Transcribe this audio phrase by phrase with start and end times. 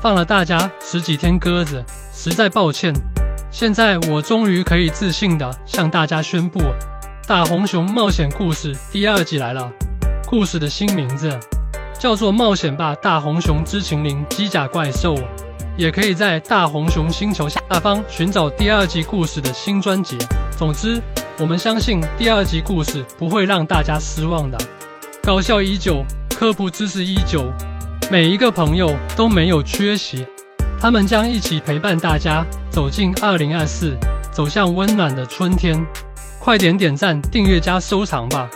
[0.00, 2.94] 放了大家十几天鸽子，实在抱歉。
[3.50, 6.60] 现在我终于可以自信的向大家宣布，
[7.26, 9.70] 《大红熊冒险故事》第二季来了。
[10.26, 11.36] 故事的新名字
[11.98, 15.14] 叫做《冒险吧大红熊之秦灵机甲怪兽》，
[15.76, 20.16] 也可以在大红熊星球下方寻找第二季故事的新专辑。
[20.56, 21.00] 总之，
[21.38, 24.58] 我们相信第二季故事不会让大家失望的。
[25.22, 26.04] 搞笑依旧，
[26.38, 27.50] 科普知识依旧，
[28.10, 30.26] 每一个朋友都没有缺席。
[30.80, 33.94] 他们将一起陪伴大家走进二零二四，
[34.32, 35.78] 走向温暖的春天。
[36.38, 38.48] 快点点赞、订阅加收藏吧！